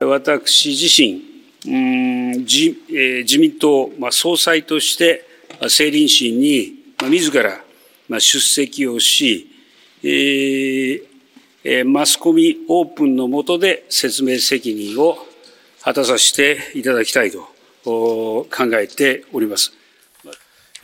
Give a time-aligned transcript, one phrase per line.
[0.00, 1.22] 私自身、
[2.42, 2.76] 自
[3.22, 5.24] 自民党総裁として
[5.60, 6.74] 政倫審に
[7.08, 7.62] 自ら
[8.18, 9.48] 出席をし、
[11.86, 15.16] マスコミオープンの下で説明責任を
[15.80, 17.46] 果たさせていただきたいと
[17.84, 19.72] 考えております。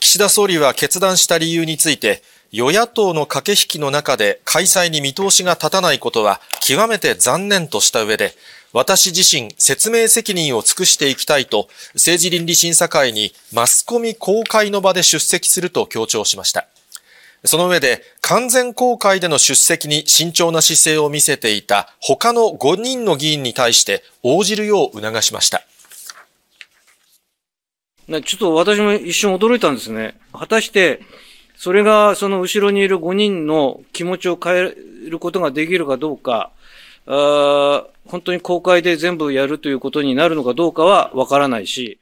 [0.00, 2.22] 岸田総理は決断した理由について、
[2.52, 8.32] 与野党の駆け引きの中で開催に見通しが立たないことは極めて残念とした上で、
[8.72, 16.66] 私自身説明責任を尽くしていきたいと政治倫理審査会にマスコミ公開の場で出席すると強調しました。
[17.44, 25.62] その上で完全公開での出席に慎重な姿勢を見せていた他の5人の議員に対して応じるよう促しました。
[28.08, 30.18] ちょっと私も一瞬驚いたんですね。
[30.32, 31.00] 果たして、
[31.56, 34.74] それがその後ろにいる5人の気持ちを変え
[35.08, 36.52] ることができるかどうか、
[37.06, 41.98] あ本当に公開で全部やるということになるのかどうかはわからないし。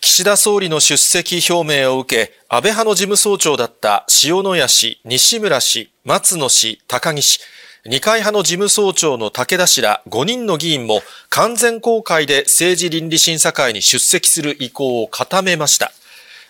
[0.00, 7.40] 岸田総理の出席表明を受け、安倍派の事務総長だった塩谷氏、西村氏、松野氏、高木氏、
[7.84, 15.90] 二階派の事務総長の武田氏ら5人の議員も完全公開で政治倫理審査会に出席する意向を固めました。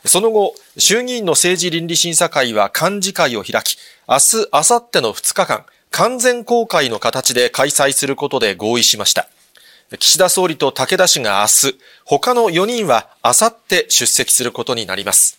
[0.05, 9.29] その後、衆議院の政治倫理審査会は幹事会を開き、明日、明後日の2日間、完全公開の形で開催することで合意しました。
[9.99, 15.39] 岸田総理と武田氏が明日、他の4人は明後日出席することになります。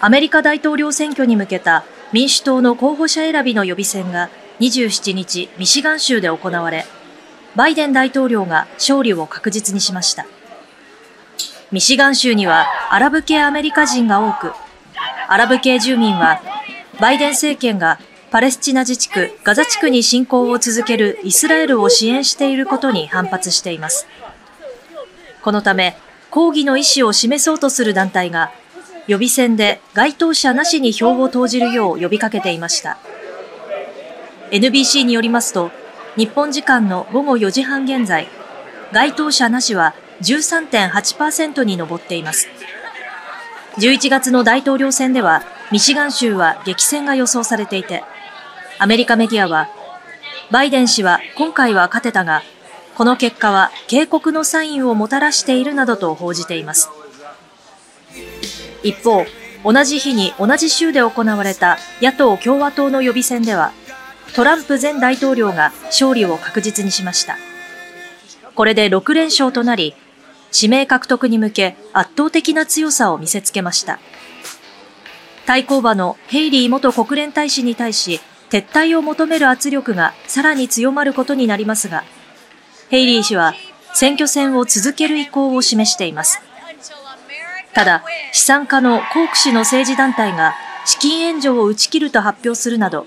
[0.00, 6.84] アメリカ大統領選挙に向けた民主党の候補者選びの予備選が27日ミシガン州で行われ、
[7.54, 10.26] バイデン大統領が勝利を確実にしました。
[11.70, 14.52] ミシガン州にはアラブ系アメリカ人が多く、
[15.28, 16.42] アラブ系住民は
[17.02, 17.98] バイデン政権が
[18.30, 24.06] パレスチナ自治区ガザ地区に侵攻を続けるイスラエルを支援していることに反発しています。
[25.42, 25.96] このため、
[26.30, 28.52] 抗議の意思を示そうとする団体が、
[29.08, 32.98] 予備選で該当者なしに票を投じるよう呼びかけていました。
[34.52, 35.72] NBC によりますと、
[36.16, 38.28] 日本時間の午後4時半現在、
[38.92, 42.46] 該当者なしは13.8%に上っています。
[43.78, 48.04] 11月の大統領選では、ミシガン州は激戦が予想されていて、
[48.78, 49.68] アメリカメディアは、
[50.50, 52.42] バイデン氏は今回は勝てたが、
[52.94, 56.90] この結果は警告のサインをもたらしているなどと報じています。
[58.82, 59.24] 一方、
[59.64, 63.72] 同じ日に同じ州で行われた野党共和党の予備選では、
[64.34, 67.38] トランプ前大統領が勝利を確実にしました。
[68.54, 69.94] これで6連勝となり、
[70.54, 73.98] 指名獲得に向け圧倒的な強さを見せつけました。
[75.46, 78.20] 対抗馬のヘイリー元国連大使に対し、
[78.50, 82.04] 撤退を求める圧力がさらに強まることになりますが、
[82.90, 83.54] ヘイリー氏は
[83.94, 86.40] 選挙戦を続ける意向を示しています。
[87.74, 93.06] ただ、資産家のコーク氏の政治団体が資金援助を打ち切ると発表するなど、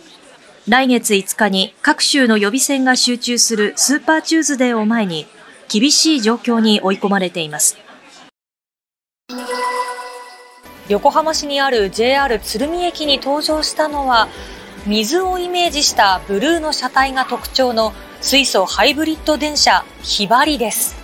[0.68, 5.28] 来月5日に各州の予備選が集中するスーパーチューズデーを前に
[5.70, 7.78] 厳しい状況に追い込まれています。
[10.88, 14.28] 横浜市にある JR 鶴見駅に登場したのは、
[14.86, 20.96] 水をイメージしたブルーの車体が特徴の水素ハイブリッド電車ひばりです。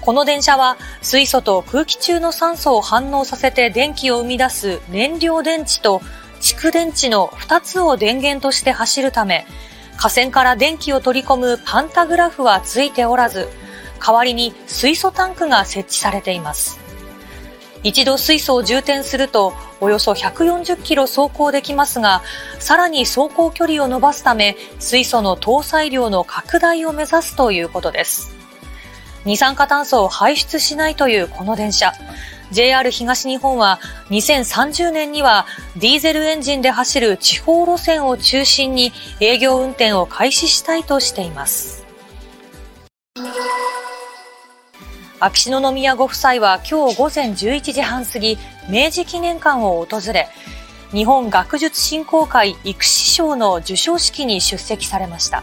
[0.00, 6.00] この電車は水素と空気中の酸素を反応させて電気を生み出す燃料電池と
[6.40, 9.46] 蓄電池の2つを電源として走るため、
[9.96, 13.48] 架線から電気を取り込むパンタグラフはついておらず、
[14.06, 16.78] 代わりに水素タンクが設置されています。
[17.82, 22.22] 一度水素を充填すると、およそ140キロ走行できますが、
[22.58, 28.34] さらに走行距離を伸ばすため、水素の搭載量の拡大を目指すということです。
[29.24, 31.92] 二酸化炭素を排出しないというこの電車。
[32.50, 41.83] JR 東日本は2030年にはディーゼルエンジンで走る地方路線を中心に営業運転を開始したいとしています。
[45.24, 48.36] 秋篠宮ご夫妻は今日午前11時半過ぎ、
[48.68, 50.28] 明治記念館を訪れ、
[50.90, 55.42] 日本学術振興会育士賞の授賞式に出席されました。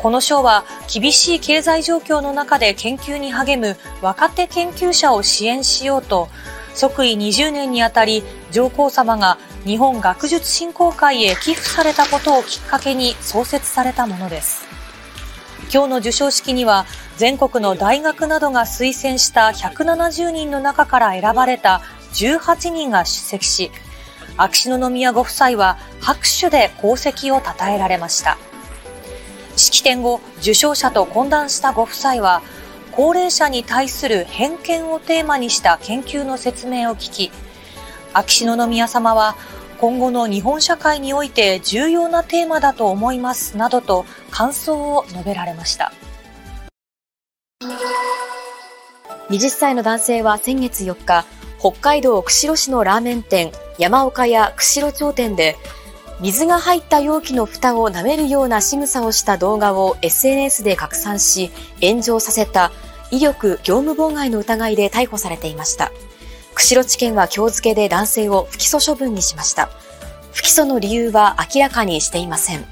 [0.00, 6.28] この賞は厳しい経済状況の中で研究に励む若手研究者を支援しようと、
[6.72, 8.22] 即位20年にあたり
[8.52, 14.62] 上皇さまが日本学術振興会へ寄付されたことをきっかけに創設されたものです。
[15.72, 16.84] 今日の授賞式には
[17.16, 21.80] 全国の大学などが推薦した170人の中から選ばれた
[22.12, 23.70] 18人が出席し、
[24.36, 28.36] 秋篠宮ご夫妻は拍手で功績を称えられました。
[29.56, 32.42] 式典後、受賞者と懇談したご夫妻は、
[32.90, 37.32] 高齢者に対する偏見をテーマにした研究の説明を聞き、
[38.12, 39.36] 秋篠宮さまは、
[39.82, 45.92] 今後の日本社会において重要なテーマだと思いますなどと感想を述べられました。
[49.28, 51.24] 20歳の男性は先月4日、
[51.58, 55.56] 北海道釧路市のラーメン店、山岡屋釧路町店で、
[56.20, 61.50] 水が入った容器の蓋を舐めるような仕草をした動画を SNS で拡散し、
[61.80, 62.70] 炎上させた
[63.10, 65.90] 威力業務妨害の疑いで逮捕されていました。
[66.54, 69.70] 釧路地検は今日付で男性を不起訴処分にしました。
[70.32, 72.64] 不起訴の理由は明らかにしていません。